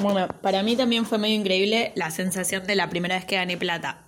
Bueno, 0.00 0.28
para 0.42 0.62
mí 0.62 0.76
también 0.76 1.04
fue 1.04 1.18
medio 1.18 1.34
increíble 1.34 1.90
la 1.96 2.12
sensación 2.12 2.64
de 2.66 2.76
la 2.76 2.88
primera 2.88 3.16
vez 3.16 3.24
que 3.24 3.34
gané 3.34 3.56
plata. 3.56 4.04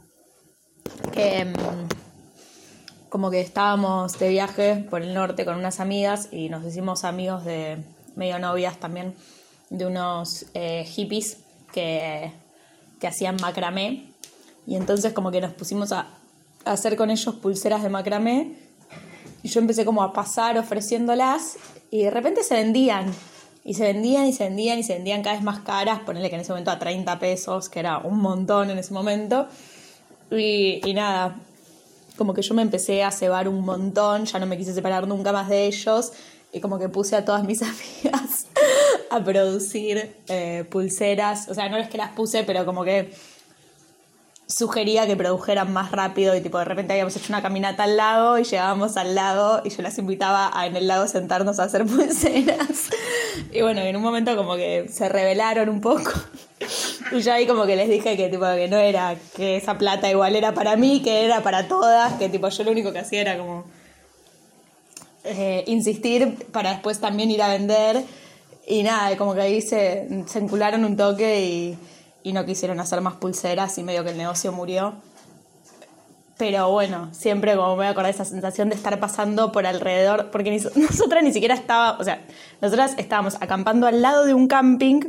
Que 1.12 1.46
mm, 1.46 3.08
como 3.08 3.28
que 3.30 3.40
estábamos 3.40 4.16
de 4.20 4.28
viaje 4.28 4.86
por 4.88 5.02
el 5.02 5.12
norte 5.14 5.44
con 5.44 5.56
unas 5.56 5.80
amigas 5.80 6.28
y 6.30 6.48
nos 6.48 6.64
hicimos 6.64 7.02
amigos 7.02 7.44
de 7.44 7.78
medio 8.14 8.38
novias 8.38 8.78
también, 8.78 9.16
de 9.68 9.86
unos 9.86 10.46
eh, 10.54 10.84
hippies 10.84 11.38
que, 11.72 12.32
que 13.00 13.08
hacían 13.08 13.36
macramé. 13.40 14.12
Y 14.68 14.76
entonces 14.76 15.12
como 15.12 15.32
que 15.32 15.40
nos 15.40 15.54
pusimos 15.54 15.90
a, 15.90 16.06
hacer 16.64 16.94
con 16.94 17.10
ellos 17.10 17.34
pulseras 17.34 17.82
de 17.82 17.88
macramé. 17.88 18.54
Y 19.42 19.48
yo 19.48 19.58
empecé 19.58 19.84
como 19.84 20.04
a 20.04 20.12
pasar 20.12 20.56
ofreciéndolas 20.56 21.56
y 21.90 22.04
de 22.04 22.10
repente 22.12 22.44
se 22.44 22.54
vendían. 22.54 23.12
Y 23.70 23.74
se 23.74 23.84
vendían 23.84 24.26
y 24.26 24.32
se 24.32 24.42
vendían 24.42 24.80
y 24.80 24.82
se 24.82 24.94
vendían 24.94 25.22
cada 25.22 25.36
vez 25.36 25.44
más 25.44 25.60
caras, 25.60 26.00
ponerle 26.00 26.28
que 26.28 26.34
en 26.34 26.40
ese 26.40 26.50
momento 26.50 26.72
a 26.72 26.80
30 26.80 27.20
pesos, 27.20 27.68
que 27.68 27.78
era 27.78 27.98
un 27.98 28.18
montón 28.18 28.68
en 28.68 28.78
ese 28.78 28.92
momento. 28.92 29.46
Y, 30.28 30.80
nada, 30.92 31.36
como 32.16 32.34
que 32.34 32.42
yo 32.42 32.52
me 32.52 32.62
empecé 32.62 33.04
a 33.04 33.12
cebar 33.12 33.46
un 33.46 33.64
montón, 33.64 34.24
ya 34.24 34.40
no 34.40 34.46
me 34.46 34.58
quise 34.58 34.74
separar 34.74 35.06
nunca 35.06 35.30
más 35.30 35.48
de 35.48 35.66
ellos. 35.66 36.12
Y 36.52 36.58
como 36.58 36.80
que 36.80 36.88
puse 36.88 37.14
a 37.14 37.24
todas 37.24 37.44
mis 37.44 37.62
amigas 38.02 38.48
a 39.08 39.22
producir 39.22 40.16
eh, 40.26 40.64
pulseras. 40.68 41.48
O 41.48 41.54
sea, 41.54 41.68
no 41.68 41.76
es 41.76 41.88
que 41.88 41.96
las 41.96 42.10
puse, 42.10 42.42
pero 42.42 42.66
como 42.66 42.82
que 42.82 43.14
sugería 44.48 45.06
que 45.06 45.16
produjeran 45.16 45.72
más 45.72 45.92
rápido 45.92 46.34
y 46.34 46.40
tipo 46.40 46.58
de 46.58 46.64
repente 46.64 46.92
habíamos 46.92 47.14
hecho 47.14 47.32
una 47.32 47.40
caminata 47.40 47.84
al 47.84 47.96
lago 47.96 48.36
y 48.36 48.42
llegábamos 48.42 48.96
al 48.96 49.14
lago 49.14 49.60
y 49.64 49.70
yo 49.70 49.80
las 49.82 49.96
invitaba 49.98 50.50
a 50.52 50.66
en 50.66 50.74
el 50.74 50.88
lago 50.88 51.06
sentarnos 51.06 51.60
a 51.60 51.64
hacer 51.64 51.86
pulseras 51.86 52.90
y 53.52 53.60
bueno 53.62 53.80
en 53.80 53.96
un 53.96 54.02
momento 54.02 54.36
como 54.36 54.56
que 54.56 54.88
se 54.88 55.08
rebelaron 55.08 55.68
un 55.68 55.80
poco 55.80 56.10
y 57.12 57.20
yo 57.20 57.32
ahí 57.32 57.46
como 57.46 57.66
que 57.66 57.76
les 57.76 57.88
dije 57.88 58.16
que 58.16 58.28
tipo 58.28 58.46
que 58.54 58.68
no 58.68 58.76
era 58.76 59.16
que 59.36 59.56
esa 59.56 59.78
plata 59.78 60.10
igual 60.10 60.36
era 60.36 60.54
para 60.54 60.76
mí 60.76 61.02
que 61.02 61.24
era 61.24 61.42
para 61.42 61.68
todas 61.68 62.14
que 62.14 62.28
tipo 62.28 62.48
yo 62.48 62.64
lo 62.64 62.70
único 62.70 62.92
que 62.92 63.00
hacía 63.00 63.20
era 63.20 63.38
como 63.38 63.64
eh, 65.24 65.64
insistir 65.66 66.46
para 66.52 66.70
después 66.70 67.00
también 67.00 67.30
ir 67.30 67.42
a 67.42 67.48
vender 67.48 68.02
y 68.66 68.82
nada 68.82 69.16
como 69.16 69.34
que 69.34 69.40
ahí 69.40 69.60
se, 69.60 70.08
se 70.26 70.38
encularon 70.38 70.84
un 70.84 70.96
toque 70.96 71.40
y 71.40 71.78
y 72.22 72.32
no 72.32 72.44
quisieron 72.44 72.80
hacer 72.80 73.00
más 73.00 73.14
pulseras 73.14 73.76
y 73.78 73.82
medio 73.82 74.04
que 74.04 74.10
el 74.10 74.18
negocio 74.18 74.52
murió. 74.52 74.94
Pero 76.40 76.70
bueno, 76.70 77.10
siempre 77.12 77.54
como 77.54 77.72
me 77.72 77.74
voy 77.76 77.86
a 77.86 77.90
acordar 77.90 78.08
esa 78.08 78.24
sensación 78.24 78.70
de 78.70 78.74
estar 78.74 78.98
pasando 78.98 79.52
por 79.52 79.66
alrededor, 79.66 80.30
porque 80.30 80.50
nosotras 80.74 81.22
ni 81.22 81.34
siquiera 81.34 81.54
estaba, 81.54 81.98
o 81.98 82.02
sea, 82.02 82.22
nosotras 82.62 82.94
estábamos 82.96 83.36
acampando 83.42 83.86
al 83.86 84.00
lado 84.00 84.24
de 84.24 84.32
un 84.32 84.48
camping, 84.48 85.02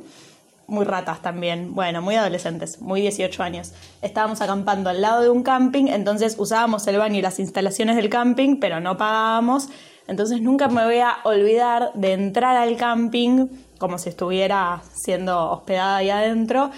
muy 0.67 0.83
ratas 0.83 1.21
también, 1.21 1.73
bueno, 1.73 2.01
muy 2.01 2.15
adolescentes, 2.15 2.81
muy 2.81 2.99
18 2.99 3.43
años. 3.43 3.71
Estábamos 4.01 4.41
acampando 4.41 4.89
al 4.89 4.99
lado 4.99 5.21
de 5.21 5.29
un 5.29 5.41
camping, 5.41 5.85
entonces 5.87 6.35
usábamos 6.37 6.85
el 6.87 6.97
baño 6.97 7.19
y 7.19 7.21
las 7.21 7.39
instalaciones 7.39 7.95
del 7.95 8.09
camping, 8.09 8.57
pero 8.59 8.81
no 8.81 8.97
pagábamos. 8.97 9.69
Entonces 10.09 10.41
nunca 10.41 10.67
me 10.67 10.83
voy 10.83 10.99
a 10.99 11.19
olvidar 11.23 11.93
de 11.93 12.11
entrar 12.11 12.57
al 12.57 12.75
camping 12.75 13.47
como 13.77 13.97
si 13.97 14.09
estuviera 14.09 14.81
siendo 14.93 15.49
hospedada 15.49 15.95
ahí 15.95 16.09
adentro 16.09 16.71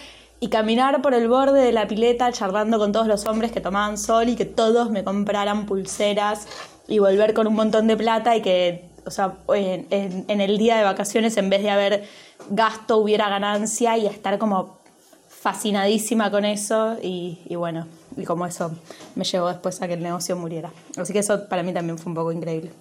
y 0.43 0.49
caminar 0.49 1.01
por 1.01 1.13
el 1.13 1.29
borde 1.29 1.61
de 1.61 1.71
la 1.71 1.87
pileta 1.87 2.29
charlando 2.33 2.77
con 2.77 2.91
todos 2.91 3.07
los 3.07 3.25
hombres 3.27 3.53
que 3.53 3.61
tomaban 3.61 3.97
sol 3.97 4.27
y 4.27 4.35
que 4.35 4.43
todos 4.43 4.91
me 4.91 5.01
compraran 5.05 5.65
pulseras 5.65 6.47
y 6.85 6.99
volver 6.99 7.33
con 7.33 7.47
un 7.47 7.53
montón 7.53 7.87
de 7.87 7.95
plata 7.95 8.35
y 8.35 8.41
que, 8.41 8.89
o 9.05 9.09
sea, 9.09 9.35
en, 9.47 10.41
el 10.41 10.57
día 10.57 10.75
de 10.75 10.83
vacaciones 10.83 11.37
en 11.37 11.49
vez 11.49 11.63
de 11.63 11.69
haber 11.69 12.03
gasto 12.49 12.97
hubiera 12.97 13.29
ganancia 13.29 13.97
y 13.97 14.05
estar 14.05 14.37
como 14.37 14.79
fascinadísima 15.29 16.29
con 16.29 16.43
eso 16.43 16.97
y, 17.01 17.39
y 17.45 17.55
bueno, 17.55 17.87
y 18.17 18.25
como 18.25 18.45
eso 18.45 18.69
me 19.15 19.23
llevó 19.23 19.47
después 19.47 19.81
a 19.81 19.87
que 19.87 19.93
el 19.93 20.03
negocio 20.03 20.35
muriera. 20.35 20.73
Así 20.97 21.13
que 21.13 21.19
eso 21.19 21.47
para 21.47 21.63
mí 21.63 21.71
también 21.71 21.97
fue 21.97 22.09
un 22.09 22.15
poco 22.15 22.33
increíble. 22.33 22.73